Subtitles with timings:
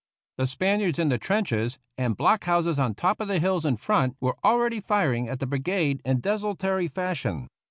[0.39, 4.17] The Spaniards in the trenches and block houses on top of the hills in front
[4.19, 7.47] were already firing at the brigade in desul tory fashion.